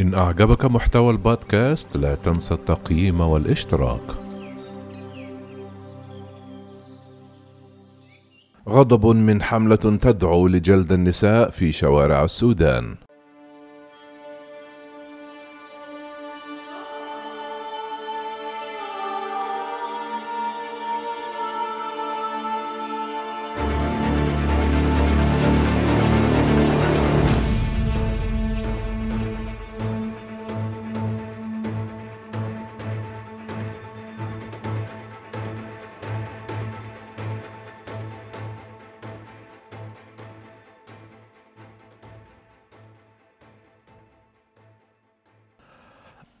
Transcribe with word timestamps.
إن 0.00 0.14
أعجبك 0.14 0.64
محتوى 0.64 1.10
البودكاست 1.10 1.96
لا 1.96 2.14
تنسى 2.14 2.54
التقييم 2.54 3.20
والاشتراك. 3.20 4.00
غضب 8.68 9.06
من 9.06 9.42
حملة 9.42 9.76
تدعو 9.76 10.46
لجلد 10.46 10.92
النساء 10.92 11.50
في 11.50 11.72
شوارع 11.72 12.24
السودان. 12.24 12.96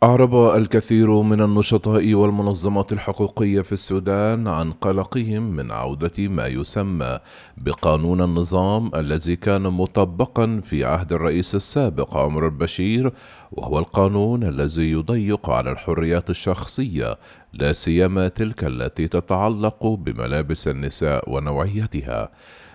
أعرب 0.02 0.34
الكثير 0.34 1.22
من 1.22 1.40
النشطاء 1.40 2.14
والمنظمات 2.14 2.92
الحقوقية 2.92 3.60
في 3.60 3.72
السودان 3.72 4.48
عن 4.48 4.72
قلقهم 4.72 5.42
من 5.42 5.70
عودة 5.70 6.28
ما 6.28 6.46
يسمى 6.46 7.18
بقانون 7.56 8.22
النظام 8.22 8.90
الذي 8.94 9.36
كان 9.36 9.62
مطبقا 9.62 10.60
في 10.64 10.84
عهد 10.84 11.12
الرئيس 11.12 11.54
السابق 11.54 12.16
عمر 12.16 12.46
البشير 12.46 13.12
وهو 13.52 13.78
القانون 13.78 14.44
الذي 14.44 14.90
يضيق 14.90 15.50
على 15.50 15.70
الحريات 15.70 16.30
الشخصية 16.30 17.18
لا 17.52 17.72
سيما 17.72 18.28
تلك 18.28 18.64
التي 18.64 19.08
تتعلق 19.08 19.86
بملابس 19.86 20.68
النساء 20.68 21.30
ونوعيتها. 21.30 22.28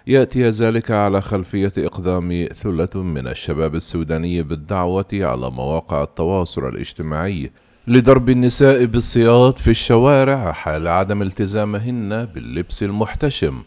يأتي 0.07 0.49
ذلك 0.49 0.91
على 0.91 1.21
خلفية 1.21 1.71
إقدام 1.77 2.47
ثلة 2.55 3.03
من 3.03 3.27
الشباب 3.27 3.75
السوداني 3.75 4.43
بالدعوة 4.43 5.05
على 5.13 5.51
مواقع 5.51 6.03
التواصل 6.03 6.67
الاجتماعي 6.67 7.51
لضرب 7.87 8.29
النساء 8.29 8.85
بالسياط 8.85 9.57
في 9.57 9.69
الشوارع 9.69 10.51
حال 10.51 10.87
عدم 10.87 11.21
التزامهن 11.21 12.25
باللبس 12.25 12.83
المحتشم. 12.83 13.63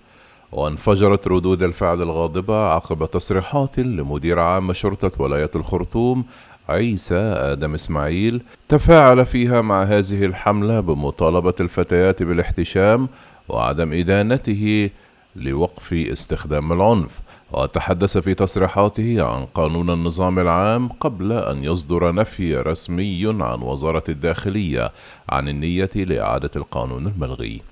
وانفجرت 0.52 1.28
ردود 1.28 1.62
الفعل 1.62 2.02
الغاضبة 2.02 2.68
عقب 2.68 3.10
تصريحات 3.10 3.78
لمدير 3.78 4.38
عام 4.38 4.72
شرطة 4.72 5.22
ولاية 5.22 5.50
الخرطوم 5.54 6.24
عيسى 6.68 7.18
آدم 7.18 7.74
إسماعيل 7.74 8.42
تفاعل 8.68 9.26
فيها 9.26 9.60
مع 9.60 9.82
هذه 9.82 10.24
الحملة 10.24 10.80
بمطالبة 10.80 11.54
الفتيات 11.60 12.22
بالاحتشام 12.22 13.08
وعدم 13.48 13.92
إدانته 13.92 14.90
لوقف 15.38 15.92
استخدام 15.92 16.72
العنف 16.72 17.20
وتحدث 17.52 18.18
في 18.18 18.34
تصريحاته 18.34 19.22
عن 19.22 19.44
قانون 19.44 19.90
النظام 19.90 20.38
العام 20.38 20.88
قبل 20.88 21.32
أن 21.32 21.64
يصدر 21.64 22.14
نفي 22.14 22.56
رسمي 22.56 23.42
عن 23.42 23.62
وزارة 23.62 24.04
الداخلية 24.08 24.92
عن 25.28 25.48
النية 25.48 25.90
لإعادة 25.94 26.50
القانون 26.56 27.06
الملغي. 27.06 27.62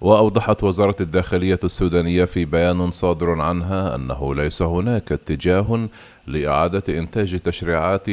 وأوضحت 0.00 0.64
وزارة 0.64 0.96
الداخلية 1.00 1.60
السودانية 1.64 2.24
في 2.24 2.44
بيان 2.44 2.90
صادر 2.90 3.40
عنها 3.40 3.94
أنه 3.94 4.34
ليس 4.34 4.62
هناك 4.62 5.12
اتجاه 5.12 5.88
لإعادة 6.26 6.98
إنتاج 6.98 7.38
تشريعات 7.38 8.06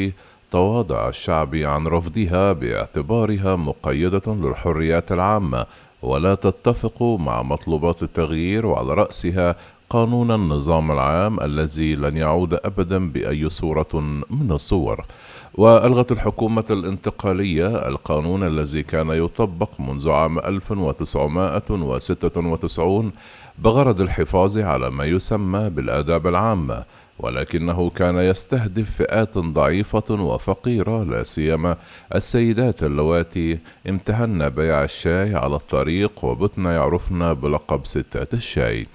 تواضع 0.51 1.09
الشعب 1.09 1.55
عن 1.55 1.87
رفضها 1.87 2.53
باعتبارها 2.53 3.55
مقيدة 3.55 4.21
للحريات 4.27 5.11
العامة 5.11 5.65
ولا 6.03 6.35
تتفق 6.35 7.03
مع 7.03 7.43
مطلوبات 7.43 8.03
التغيير 8.03 8.65
وعلى 8.65 8.93
رأسها 8.93 9.55
قانون 9.89 10.31
النظام 10.31 10.91
العام 10.91 11.39
الذي 11.39 11.95
لن 11.95 12.17
يعود 12.17 12.53
أبدا 12.53 13.11
بأي 13.11 13.49
صورة 13.49 13.87
من 14.29 14.51
الصور. 14.51 15.05
وألغت 15.53 16.11
الحكومة 16.11 16.65
الانتقالية 16.69 17.87
القانون 17.87 18.43
الذي 18.43 18.83
كان 18.83 19.09
يطبق 19.09 19.69
منذ 19.79 20.09
عام 20.09 20.39
1996 20.39 23.11
بغرض 23.59 24.01
الحفاظ 24.01 24.57
على 24.57 24.89
ما 24.89 25.05
يسمى 25.05 25.69
بالآداب 25.69 26.27
العامة 26.27 26.83
ولكنه 27.19 27.89
كان 27.89 28.17
يستهدف 28.17 28.91
فئات 28.91 29.37
ضعيفة 29.37 30.13
وفقيرة 30.13 31.03
لا 31.03 31.23
سيما 31.23 31.77
السيدات 32.15 32.83
اللواتي. 32.83 33.59
امتهن 33.89 34.49
بيع 34.49 34.83
الشاي 34.83 35.35
على 35.35 35.55
الطريق 35.55 36.25
وبتن 36.25 36.65
يعرفن 36.65 37.33
بلقب 37.33 37.85
ستات 37.85 38.33
الشاي. 38.33 38.87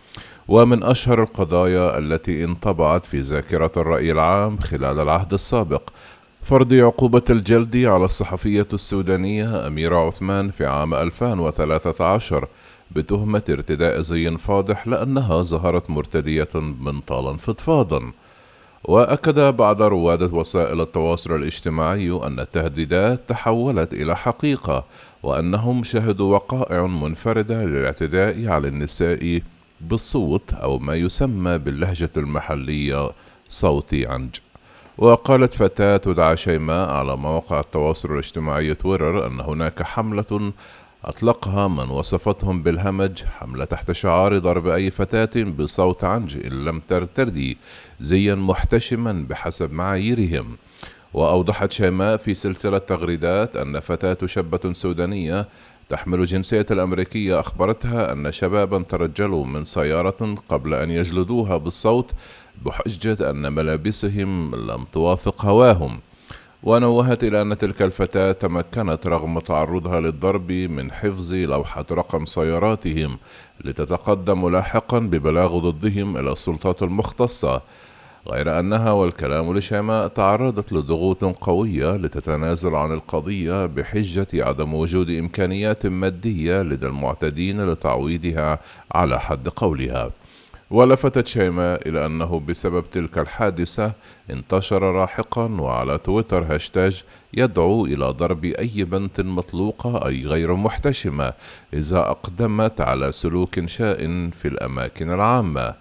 ومن 0.48 0.82
أشهر 0.82 1.22
القضايا 1.22 1.98
التي 1.98 2.44
انطبعت 2.44 3.04
في 3.04 3.20
ذاكرة 3.20 3.70
الرأي 3.76 4.12
العام 4.12 4.58
خلال 4.58 5.00
العهد 5.00 5.32
السابق 5.34 5.82
فرض 6.42 6.74
عقوبة 6.74 7.22
الجلد 7.30 7.76
على 7.76 8.04
الصحفية 8.04 8.66
السودانية 8.72 9.66
أميرة 9.66 10.06
عثمان 10.06 10.50
في 10.50 10.66
عام 10.66 10.94
2013 10.94 12.48
بتهمة 12.90 13.42
ارتداء 13.50 14.00
زي 14.00 14.30
فاضح 14.30 14.88
لأنها 14.88 15.42
ظهرت 15.42 15.90
مرتدية 15.90 16.48
منطالا 16.54 17.36
فضفاضا. 17.36 18.12
وأكد 18.84 19.40
بعض 19.40 19.82
رواد 19.82 20.32
وسائل 20.34 20.80
التواصل 20.80 21.34
الاجتماعي 21.34 22.10
أن 22.10 22.40
التهديدات 22.40 23.20
تحولت 23.28 23.92
إلى 23.92 24.16
حقيقة 24.16 24.84
وأنهم 25.22 25.84
شهدوا 25.84 26.34
وقائع 26.34 26.86
منفردة 26.86 27.64
للاعتداء 27.64 28.46
على 28.48 28.68
النساء 28.68 29.40
بالصوت 29.80 30.52
أو 30.52 30.78
ما 30.78 30.94
يسمى 30.94 31.58
باللهجة 31.58 32.10
المحلية 32.16 33.10
صوتي 33.48 34.06
عنج. 34.06 34.36
وقالت 34.98 35.54
فتاة 35.54 35.96
تدعى 35.96 36.36
شيماء 36.36 36.88
على 36.88 37.16
مواقع 37.16 37.60
التواصل 37.60 38.12
الاجتماعي 38.12 38.74
تويتر 38.74 39.26
أن 39.26 39.40
هناك 39.40 39.82
حملة 39.82 40.52
أطلقها 41.08 41.68
من 41.68 41.90
وصفتهم 41.90 42.62
بالهمج 42.62 43.22
حملة 43.24 43.64
تحت 43.64 43.92
شعار 43.92 44.38
ضرب 44.38 44.68
أي 44.68 44.90
فتاة 44.90 45.42
بصوت 45.42 46.04
عنج 46.04 46.36
إن 46.46 46.64
لم 46.64 46.80
ترتدي 46.80 47.58
زيا 48.00 48.34
محتشما 48.34 49.26
بحسب 49.28 49.72
معاييرهم. 49.72 50.56
وأوضحت 51.14 51.72
شيماء 51.72 52.16
في 52.16 52.34
سلسلة 52.34 52.78
تغريدات 52.78 53.56
أن 53.56 53.80
فتاة 53.80 54.26
شابة 54.26 54.72
سودانية 54.72 55.48
تحمل 55.88 56.20
الجنسية 56.20 56.66
الأمريكية 56.70 57.40
أخبرتها 57.40 58.12
أن 58.12 58.32
شبابا 58.32 58.82
ترجلوا 58.82 59.44
من 59.44 59.64
سيارة 59.64 60.34
قبل 60.48 60.74
أن 60.74 60.90
يجلدوها 60.90 61.56
بالصوت 61.56 62.10
بحجة 62.64 63.30
أن 63.30 63.52
ملابسهم 63.52 64.54
لم 64.54 64.84
توافق 64.92 65.44
هواهم. 65.44 66.00
ونوهت 66.62 67.24
إلى 67.24 67.42
أن 67.42 67.56
تلك 67.56 67.82
الفتاة 67.82 68.32
تمكنت 68.32 69.06
رغم 69.06 69.38
تعرضها 69.38 70.00
للضرب 70.00 70.52
من 70.52 70.92
حفظ 70.92 71.34
لوحة 71.34 71.86
رقم 71.90 72.26
سياراتهم 72.26 73.18
لتتقدم 73.64 74.48
لاحقا 74.48 74.98
ببلاغ 74.98 75.58
ضدهم 75.70 76.16
إلى 76.16 76.32
السلطات 76.32 76.82
المختصة 76.82 77.62
غير 78.28 78.58
أنها 78.58 78.92
والكلام 78.92 79.58
لشيماء 79.58 80.08
تعرضت 80.08 80.72
لضغوط 80.72 81.24
قوية 81.24 81.96
لتتنازل 81.96 82.74
عن 82.74 82.92
القضية 82.92 83.66
بحجة 83.66 84.26
عدم 84.34 84.74
وجود 84.74 85.10
إمكانيات 85.10 85.86
مادية 85.86 86.62
لدى 86.62 86.86
المعتدين 86.86 87.66
لتعويضها 87.66 88.58
على 88.92 89.20
حد 89.20 89.48
قولها. 89.48 90.10
ولفتت 90.70 91.26
شيماء 91.26 91.88
إلى 91.88 92.06
أنه 92.06 92.40
بسبب 92.48 92.84
تلك 92.92 93.18
الحادثة 93.18 93.92
انتشر 94.30 95.00
لاحقا 95.00 95.60
وعلى 95.60 95.98
تويتر 95.98 96.54
هاشتاج 96.54 97.04
يدعو 97.34 97.86
إلى 97.86 98.04
ضرب 98.04 98.44
أي 98.44 98.84
بنت 98.84 99.20
مطلوقة 99.20 100.06
أي 100.06 100.26
غير 100.26 100.54
محتشمة 100.54 101.32
إذا 101.74 101.98
أقدمت 101.98 102.80
على 102.80 103.12
سلوك 103.12 103.66
شائن 103.66 104.30
في 104.30 104.48
الأماكن 104.48 105.10
العامة. 105.10 105.74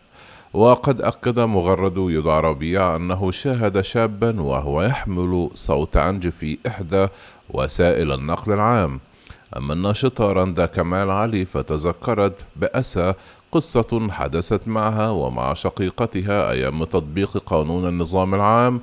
وقد 0.53 1.01
أكد 1.01 1.39
مغرد 1.39 1.97
يدعى 1.97 2.41
ربيع 2.41 2.95
أنه 2.95 3.31
شاهد 3.31 3.81
شابا 3.81 4.41
وهو 4.41 4.83
يحمل 4.83 5.49
صوت 5.53 5.97
عنج 5.97 6.29
في 6.29 6.57
إحدى 6.67 7.07
وسائل 7.49 8.11
النقل 8.11 8.53
العام. 8.53 8.99
أما 9.57 9.73
الناشطة 9.73 10.31
رندا 10.31 10.65
كمال 10.65 11.11
علي 11.11 11.45
فتذكرت 11.45 12.35
بأسى 12.55 13.13
قصة 13.57 14.07
حدثت 14.11 14.67
معها 14.67 15.09
ومع 15.09 15.53
شقيقتها 15.53 16.51
أيام 16.51 16.83
تطبيق 16.83 17.37
قانون 17.37 17.87
النظام 17.87 18.35
العام 18.35 18.81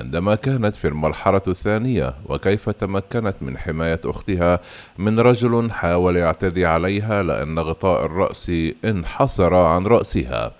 عندما 0.00 0.34
كانت 0.34 0.76
في 0.76 0.88
المرحلة 0.88 1.42
الثانية 1.48 2.14
وكيف 2.28 2.70
تمكنت 2.70 3.34
من 3.40 3.58
حماية 3.58 4.00
أختها 4.04 4.60
من 4.98 5.20
رجل 5.20 5.70
حاول 5.70 6.16
يعتدي 6.16 6.66
عليها 6.66 7.22
لأن 7.22 7.58
غطاء 7.58 8.04
الرأس 8.04 8.52
انحسر 8.84 9.54
عن 9.54 9.86
رأسها. 9.86 10.52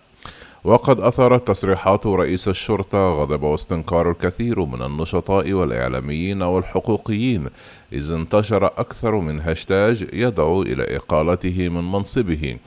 وقد 0.64 1.00
أثارت 1.00 1.48
تصريحات 1.48 2.06
رئيس 2.06 2.48
الشرطة 2.48 3.12
غضب 3.12 3.42
واستنكار 3.42 4.10
الكثير 4.10 4.64
من 4.64 4.82
النشطاء 4.82 5.52
والإعلاميين 5.52 6.42
والحقوقيين 6.42 7.48
إذ 7.92 8.12
انتشر 8.12 8.66
أكثر 8.66 9.14
من 9.14 9.40
هاشتاج 9.40 10.06
يدعو 10.12 10.62
إلى 10.62 10.96
إقالته 10.96 11.68
من 11.68 11.92
منصبه. 11.92 12.58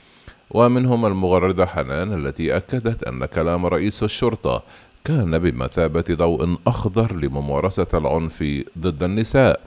ومنهم 0.51 1.05
المغردة 1.05 1.65
حنان 1.65 2.25
التي 2.25 2.57
أكدت 2.57 3.03
أن 3.03 3.25
كلام 3.25 3.65
رئيس 3.65 4.03
الشرطة 4.03 4.63
كان 5.03 5.39
بمثابة 5.39 6.03
ضوء 6.11 6.57
أخضر 6.67 7.15
لممارسة 7.15 7.87
العنف 7.93 8.63
ضد 8.77 9.03
النساء. 9.03 9.61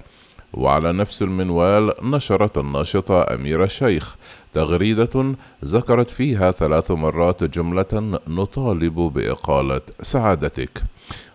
وعلى 0.55 0.93
نفس 0.93 1.23
المنوال 1.23 1.93
نشرت 2.03 2.59
الناشطة 2.59 3.35
أميرة 3.35 3.65
الشيخ. 3.65 4.17
تغريدة 4.55 5.35
ذكرت 5.65 6.11
فيها 6.11 6.51
ثلاث 6.51 6.91
مرات 6.91 7.45
جملة 7.45 8.19
نطالب 8.29 8.95
بإقالة 8.95 9.81
سعادتك. 10.03 10.83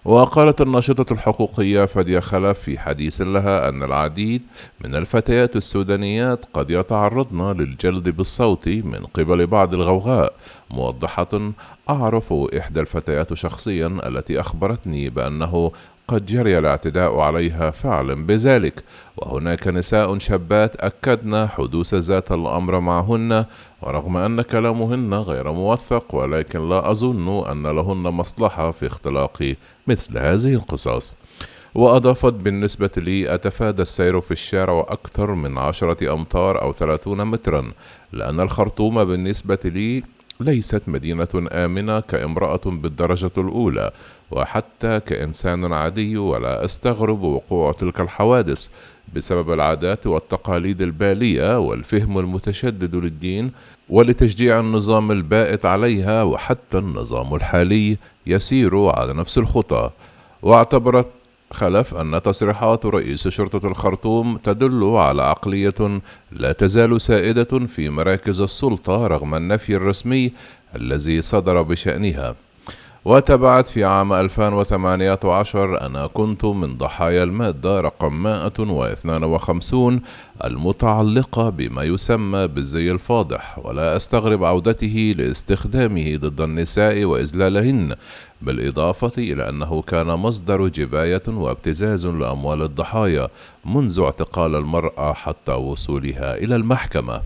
وقالت 0.05 0.61
الناشطة 0.61 1.13
الحقوقية 1.13 1.85
فدية 1.85 2.19
خلف 2.19 2.59
في 2.59 2.79
حديث 2.79 3.21
لها 3.21 3.69
أن 3.69 3.83
العديد 3.83 4.41
من 4.83 4.95
الفتيات 4.95 5.55
السودانيات 5.55 6.45
قد 6.53 6.69
يتعرضن 6.69 7.57
للجلد 7.57 8.09
بالصوت 8.09 8.67
من 8.67 9.05
قبل 9.13 9.47
بعض 9.47 9.73
الغوغاء. 9.73 10.33
موضحة 10.69 11.51
أعرف 11.89 12.33
إحدى 12.33 12.79
الفتيات 12.79 13.33
شخصيا 13.33 13.87
التي 13.87 14.39
أخبرتني 14.39 15.09
بأنه 15.09 15.71
قد 16.07 16.25
جري 16.25 16.57
الاعتداء 16.57 17.19
عليها 17.19 17.71
فعلا 17.71 18.25
بذلك 18.25 18.83
وهناك 19.18 19.68
نساء 19.68 20.18
شابات 20.18 20.75
أكدن 20.75 21.48
حدوث 21.48 21.94
ذات 21.94 22.31
الأمر 22.31 22.80
معهن 22.80 23.45
ورغم 23.81 24.18
أن 24.18 24.42
كلامهن 24.42 25.13
غير 25.13 25.51
موثق 25.51 26.15
ولكن 26.15 26.69
لا 26.69 26.92
أظن 26.92 27.48
أن 27.48 27.63
لهن 27.63 27.98
مصلحة 27.98 28.71
في 28.71 28.88
اختلاق 28.88 29.56
مثل 29.88 30.18
هذه 30.18 30.54
القصص. 30.54 31.18
وأضافت 31.75 32.33
بالنسبة 32.33 32.89
لي 32.98 33.33
أتفادى 33.33 33.81
السير 33.81 34.21
في 34.21 34.31
الشارع 34.31 34.86
أكثر 34.89 35.31
من 35.31 35.57
عشرة 35.57 36.13
أمتار 36.13 36.62
أو 36.62 36.74
ثلاثون 36.74 37.25
مترا 37.25 37.71
لأن 38.12 38.39
الخرطوم 38.39 39.04
بالنسبة 39.04 39.59
لي 39.65 40.04
ليست 40.39 40.89
مدينة 40.89 41.27
آمنة 41.51 42.00
كامرأة 42.00 42.62
بالدرجة 42.65 43.31
الأولى. 43.38 43.92
وحتى 44.31 45.00
كإنسان 45.00 45.74
عادي 45.74 46.18
ولا 46.18 46.65
أستغرب 46.65 47.21
وقوع 47.21 47.71
تلك 47.71 48.01
الحوادث 48.01 48.68
بسبب 49.15 49.51
العادات 49.53 50.07
والتقاليد 50.07 50.81
البالية 50.81 51.59
والفهم 51.59 52.19
المتشدد 52.19 52.95
للدين 52.95 53.51
ولتشجيع 53.89 54.59
النظام 54.59 55.12
البائت 55.12 55.65
عليها 55.65 56.24
وحتى 56.24 56.77
النظام 56.77 57.35
الحالي 57.35 57.97
يسير 58.27 58.85
على 58.88 59.13
نفس 59.13 59.38
الخطى. 59.38 59.89
واعتبرت 60.41 61.07
خلف 61.51 61.95
أن 61.95 62.21
تصريحات 62.21 62.85
رئيس 62.85 63.27
شرطة 63.27 63.68
الخرطوم 63.68 64.38
تدل 64.38 64.83
على 64.83 65.23
عقلية 65.23 66.01
لا 66.31 66.51
تزال 66.51 67.01
سائدة 67.01 67.65
في 67.68 67.89
مراكز 67.89 68.41
السلطة 68.41 69.07
رغم 69.07 69.35
النفي 69.35 69.75
الرسمي 69.75 70.31
الذي 70.75 71.21
صدر 71.21 71.62
بشأنها. 71.62 72.35
وتبعت 73.07 73.68
في 73.68 73.83
عام 73.83 74.13
2018 74.13 75.81
أنا 75.81 76.07
كنت 76.07 76.45
من 76.45 76.77
ضحايا 76.77 77.24
المادة 77.24 77.81
رقم 77.81 78.24
152 78.24 80.01
المتعلقة 80.45 81.50
بما 81.50 81.83
يسمى 81.83 82.48
بالزي 82.48 82.92
الفاضح 82.92 83.59
ولا 83.63 83.95
أستغرب 83.95 84.44
عودته 84.44 85.13
لاستخدامه 85.18 86.18
ضد 86.18 86.42
النساء 86.42 87.06
وإذلالهن 87.06 87.95
بالإضافة 88.42 89.12
إلى 89.18 89.50
أنه 89.50 89.81
كان 89.81 90.07
مصدر 90.07 90.68
جباية 90.68 91.24
وابتزاز 91.27 92.06
لأموال 92.06 92.62
الضحايا 92.62 93.27
منذ 93.65 94.00
اعتقال 94.00 94.56
المرأة 94.56 95.13
حتى 95.13 95.51
وصولها 95.51 96.38
إلى 96.38 96.56
المحكمة. 96.56 97.21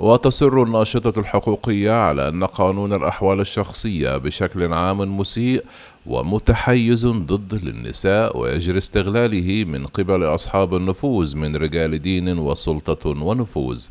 وتصر 0.00 0.62
الناشطة 0.62 1.20
الحقوقية 1.20 1.92
على 1.92 2.28
أن 2.28 2.44
قانون 2.44 2.92
الأحوال 2.92 3.40
الشخصية 3.40 4.16
بشكل 4.16 4.72
عام 4.72 5.18
مسيء 5.18 5.64
ومتحيز 6.06 7.06
ضد 7.06 7.52
النساء 7.52 8.38
ويجري 8.38 8.78
استغلاله 8.78 9.64
من 9.64 9.86
قبل 9.86 10.24
أصحاب 10.24 10.74
النفوذ 10.74 11.36
من 11.36 11.56
رجال 11.56 12.02
دين 12.02 12.38
وسلطة 12.38 13.10
ونفوذ. 13.10 13.86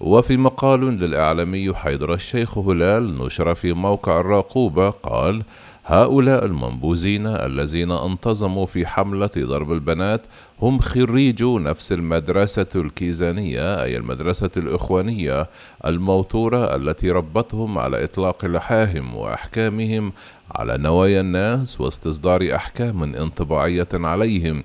وفي 0.00 0.36
مقال 0.36 0.80
للإعلامي 0.80 1.74
حيدر 1.74 2.14
الشيخ 2.14 2.58
هلال 2.58 3.18
نشر 3.18 3.54
في 3.54 3.72
موقع 3.72 4.20
الراقوبة 4.20 4.90
قال 4.90 5.42
هؤلاء 5.84 6.44
المنبوذين 6.44 7.26
الذين 7.26 7.90
انتظموا 7.90 8.66
في 8.66 8.86
حملة 8.86 9.30
ضرب 9.38 9.72
البنات 9.72 10.20
هم 10.62 10.78
خريجو 10.78 11.58
نفس 11.58 11.92
المدرسة 11.92 12.66
الكيزانية 12.76 13.82
أي 13.82 13.96
المدرسة 13.96 14.50
الإخوانية 14.56 15.46
الموتورة 15.86 16.76
التي 16.76 17.10
ربتهم 17.10 17.78
على 17.78 18.04
إطلاق 18.04 18.44
لحاهم 18.44 19.14
وأحكامهم 19.14 20.12
على 20.54 20.78
نوايا 20.78 21.20
الناس 21.20 21.80
واستصدار 21.80 22.54
أحكام 22.54 23.02
انطباعية 23.02 23.88
عليهم. 23.94 24.64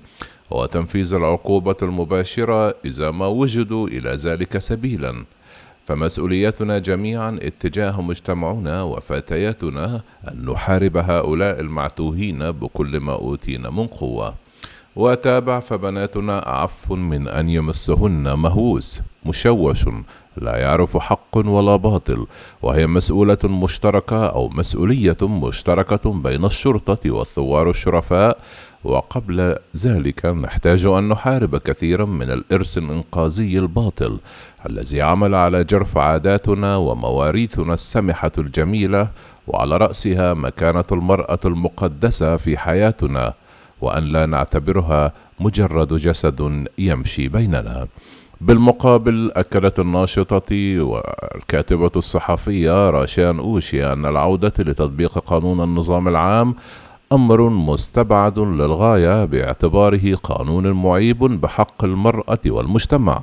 وتنفيذ 0.50 1.14
العقوبة 1.14 1.76
المباشرة 1.82 2.74
إذا 2.84 3.10
ما 3.10 3.26
وجدوا 3.26 3.88
إلى 3.88 4.10
ذلك 4.10 4.58
سبيلا. 4.58 5.24
فمسؤوليتنا 5.86 6.78
جميعا 6.78 7.38
اتجاه 7.42 8.00
مجتمعنا 8.02 8.82
وفتياتنا 8.82 10.00
أن 10.28 10.44
نحارب 10.50 10.96
هؤلاء 10.96 11.60
المعتوهين 11.60 12.50
بكل 12.50 13.00
ما 13.00 13.12
أوتينا 13.12 13.70
من 13.70 13.86
قوة. 13.86 14.34
وتابع 14.96 15.60
فبناتنا 15.60 16.48
أعف 16.48 16.92
من 16.92 17.28
أن 17.28 17.48
يمسهن 17.48 18.34
مهووس 18.38 19.00
مشوش 19.26 19.84
لا 20.36 20.56
يعرف 20.56 20.96
حق 20.96 21.36
ولا 21.36 21.76
باطل 21.76 22.26
وهي 22.62 22.86
مسؤولة 22.86 23.38
مشتركة 23.44 24.26
أو 24.26 24.48
مسؤولية 24.48 25.16
مشتركة 25.22 26.12
بين 26.12 26.44
الشرطة 26.44 27.10
والثوار 27.10 27.70
الشرفاء 27.70 28.38
وقبل 28.86 29.56
ذلك 29.76 30.26
نحتاج 30.26 30.86
أن 30.86 31.08
نحارب 31.08 31.56
كثيرا 31.56 32.04
من 32.04 32.30
الإرث 32.30 32.78
الإنقاذي 32.78 33.58
الباطل 33.58 34.18
الذي 34.70 35.02
عمل 35.02 35.34
على 35.34 35.64
جرف 35.64 35.98
عاداتنا 35.98 36.76
ومواريثنا 36.76 37.74
السمحة 37.74 38.32
الجميلة 38.38 39.08
وعلى 39.46 39.76
رأسها 39.76 40.34
مكانة 40.34 40.84
المرأة 40.92 41.38
المقدسة 41.44 42.36
في 42.36 42.58
حياتنا 42.58 43.34
وأن 43.80 44.04
لا 44.04 44.26
نعتبرها 44.26 45.12
مجرد 45.40 45.94
جسد 45.94 46.64
يمشي 46.78 47.28
بيننا. 47.28 47.86
بالمقابل 48.40 49.32
أكدت 49.36 49.78
الناشطة 49.78 50.80
والكاتبة 50.80 51.90
الصحفية 51.96 52.90
راشان 52.90 53.38
أوشي 53.38 53.92
أن 53.92 54.06
العودة 54.06 54.52
لتطبيق 54.58 55.18
قانون 55.18 55.64
النظام 55.64 56.08
العام 56.08 56.54
أمر 57.12 57.48
مستبعد 57.48 58.38
للغاية 58.38 59.24
باعتباره 59.24 60.14
قانون 60.14 60.72
معيب 60.72 61.18
بحق 61.18 61.84
المرأة 61.84 62.38
والمجتمع. 62.46 63.22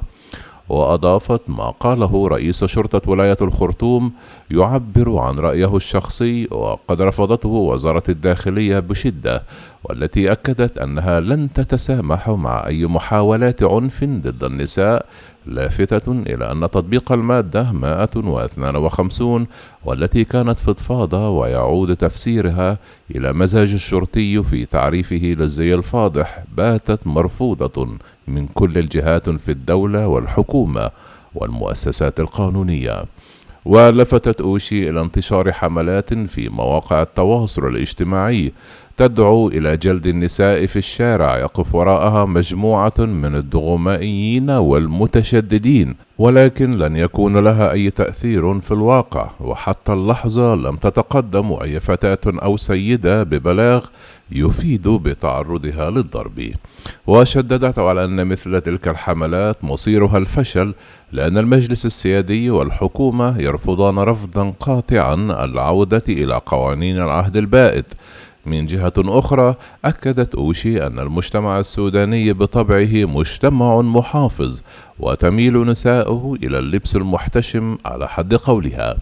وأضافت 0.70 1.42
ما 1.48 1.70
قاله 1.70 2.28
رئيس 2.28 2.66
شرطة 2.66 3.10
ولاية 3.12 3.38
الخرطوم 3.42 4.12
يعبر 4.52 5.18
عن 5.18 5.40
رأيه 5.40 5.76
الشخصي 5.76 6.48
وقد 6.52 7.02
رفضته 7.02 7.50
وزارة 7.50 8.04
الداخلية 8.10 8.80
بشدة 8.80 9.44
والتي 9.84 10.32
أكدت 10.32 10.78
أنها 10.78 11.20
لن 11.20 11.54
تتسامح 11.54 12.30
مع 12.30 12.68
أي 12.68 12.86
محاولات 12.86 13.64
عنف 13.64 14.04
ضد 14.04 14.44
النساء 14.44 15.06
لافتة 15.46 16.12
إلى 16.12 16.52
أن 16.52 16.62
تطبيق 16.62 17.12
المادة 17.12 17.72
152 17.72 19.48
والتي 19.86 20.24
كانت 20.24 20.60
فضفاضة 20.60 21.30
ويعود 21.30 21.96
تفسيرها 21.96 22.78
إلى 23.16 23.34
مزاج 23.34 23.74
الشرطي 23.74 24.44
في 24.44 24.66
تعريفه 24.66 25.16
للزي 25.16 25.74
الفاضح. 25.74 26.44
باتت 26.58 27.08
مرفوضة 27.08 27.88
من 28.28 28.48
كل 28.48 28.78
الجهات 28.78 29.30
في 29.30 29.52
الدولة 29.52 30.08
والحكومة 30.08 30.90
والمؤسسات 31.36 32.20
القانونية. 32.20 33.04
ولفتت 33.66 34.42
أوشي 34.42 34.90
إلى 34.90 35.02
انتشار 35.02 35.52
حملات 35.52 36.14
في 36.14 36.50
مواقع 36.50 37.02
التواصل 37.02 37.68
الاجتماعي 37.68 38.54
تدعو 38.98 39.48
إلى 39.48 39.78
جلد 39.78 40.08
النساء 40.08 40.66
في 40.66 40.76
الشارع 40.76 41.38
يقف 41.38 41.76
وراءها 41.76 42.26
مجموعة 42.26 42.94
من 43.00 43.36
الدغمائيين 43.36 44.50
والمتشددين 44.50 45.96
ولكن 46.18 46.78
لن 46.78 46.96
يكون 46.96 47.38
لها 47.38 47.72
أي 47.72 47.90
تأثير 47.90 48.60
في 48.60 48.72
الواقع 48.72 49.30
وحتى 49.40 49.94
اللحظة 49.94 50.56
لم 50.56 50.76
تتقدم 50.76 51.58
أي 51.62 51.80
فتاة 51.80 52.20
أو 52.26 52.58
سيدة 52.58 53.24
ببلاغ 53.24 53.86
يفيد 54.32 54.88
بتعرضها 54.88 55.90
للضرب. 55.90 56.52
وشددت 57.08 57.80
على 57.80 58.04
أن 58.04 58.28
مثل 58.28 58.62
تلك 58.62 58.88
الحملات 58.88 59.64
مصيرها 59.64 60.18
الفشل 60.18 60.74
لأن 61.12 61.38
المجلس 61.38 61.86
السيادي 61.86 62.50
والحكومة 62.50 63.42
يرفضان 63.42 64.00
رفضا 64.00 64.54
قاطعا 64.60 65.14
العودة 65.46 66.04
إلى 66.10 66.42
قوانين 66.46 66.98
العهد 66.98 67.38
البائد 67.38 67.86
من 68.46 68.66
جهة 68.66 68.94
أخرى 68.98 69.56
أكدت 69.86 70.36
أوشي 70.36 70.88
أن 70.88 71.00
المجتمع 71.00 71.60
السوداني 71.60 72.34
بطبعه 72.34 73.06
مجتمع 73.06 73.82
محافظ 73.82 74.62
وتميل 75.00 75.66
نساؤه 75.66 76.38
إلى 76.44 76.60
اللبس 76.60 76.96
المحتشم 76.96 77.78
على 77.86 78.08
حد 78.08 78.34
قولها. 78.36 78.98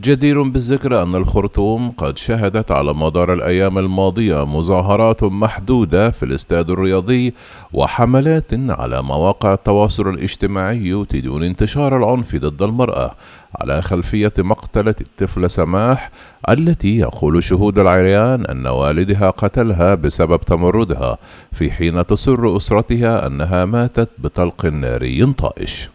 جدير 0.00 0.42
بالذكر 0.42 1.02
أن 1.02 1.14
الخرطوم 1.14 1.90
قد 1.90 2.18
شهدت 2.18 2.70
على 2.70 2.94
مدار 2.94 3.32
الأيام 3.32 3.78
الماضية 3.78 4.44
مظاهرات 4.44 5.24
محدودة 5.24 6.10
في 6.10 6.22
الاستاد 6.22 6.70
الرياضي 6.70 7.34
وحملات 7.72 8.52
على 8.52 9.02
مواقع 9.02 9.54
التواصل 9.54 10.08
الاجتماعي 10.08 11.04
تدون 11.08 11.42
انتشار 11.42 11.96
العنف 11.96 12.36
ضد 12.36 12.62
المرأة 12.62 13.14
على 13.60 13.82
خلفية 13.82 14.32
مقتلة 14.38 14.94
الطفلة 15.00 15.48
سماح 15.48 16.10
التي 16.48 16.98
يقول 16.98 17.42
شهود 17.42 17.78
العريان 17.78 18.46
أن 18.46 18.66
والدها 18.66 19.30
قتلها 19.30 19.94
بسبب 19.94 20.40
تمردها 20.40 21.18
في 21.52 21.70
حين 21.70 22.06
تصر 22.06 22.56
أسرتها 22.56 23.26
أنها 23.26 23.64
ماتت 23.64 24.08
بطلق 24.18 24.66
ناري. 24.66 25.23
طائش 25.33 25.89